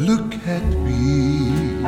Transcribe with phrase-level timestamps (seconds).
[0.00, 1.84] look at me.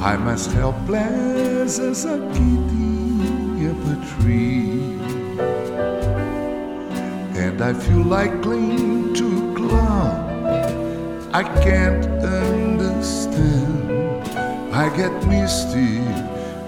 [0.00, 4.98] I'm as helpless as a kitty up a tree.
[7.38, 10.26] And I feel like clinging to cloud.
[11.32, 13.90] I can't understand.
[14.74, 16.02] I get misty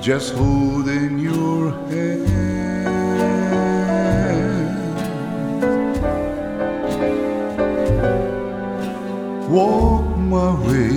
[0.01, 3.60] just holding your hand.
[9.51, 10.95] Walk my way,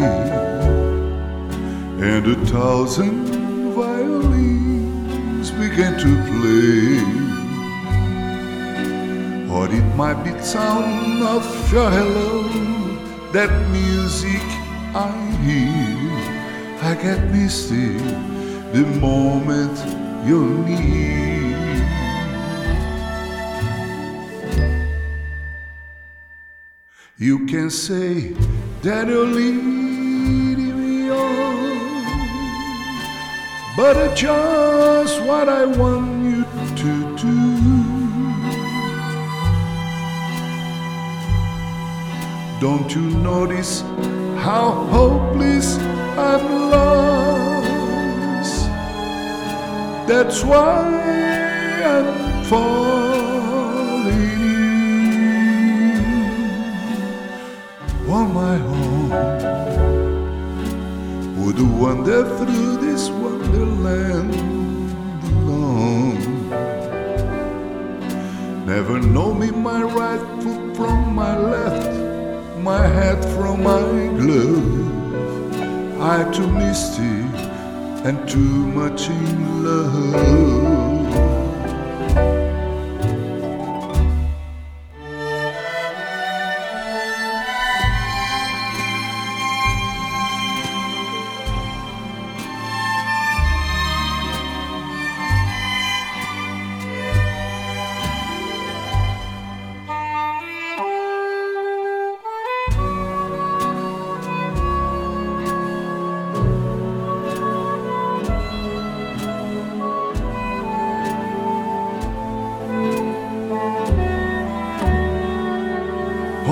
[1.97, 7.01] and a thousand violins began to play.
[9.51, 11.43] Or it might be sound of
[11.73, 12.43] your hello,
[13.31, 14.45] that music
[14.93, 15.09] I
[15.41, 16.13] hear.
[16.83, 17.97] I get misty
[18.71, 19.77] the moment
[20.27, 21.42] you're near.
[27.19, 28.33] You can say
[28.81, 32.17] that you're leading me on,
[33.77, 36.43] but it's just what I want you
[36.75, 37.53] to do.
[42.59, 43.81] Don't you notice
[44.39, 45.77] how hopeless
[46.17, 48.65] I'm lost?
[50.07, 50.81] That's why
[51.85, 53.13] I'm falling
[58.13, 59.09] on my own.
[61.39, 64.35] Would wander through this wonderland
[65.29, 66.19] alone.
[68.67, 71.89] Never know me my right foot from my left,
[72.59, 73.81] my hat from my
[74.19, 74.83] glove.
[75.99, 77.15] I'm too misty
[78.07, 80.92] and too much in love.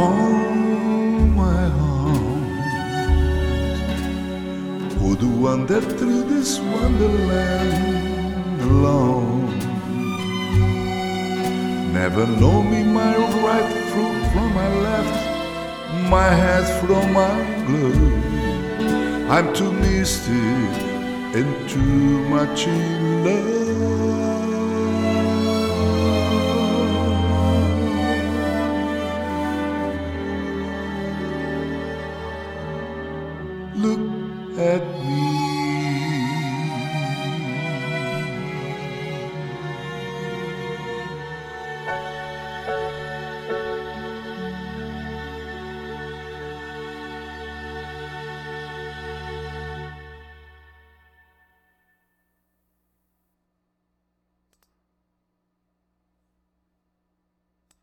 [0.02, 1.82] On my
[5.42, 9.50] wander through this wonderland alone.
[11.94, 15.18] Never know me my right foot from my left,
[16.10, 17.36] my hat from my
[17.68, 19.32] glove.
[19.32, 20.48] I'm too misty
[21.40, 24.01] and too much in love.
[33.82, 35.51] Look at me.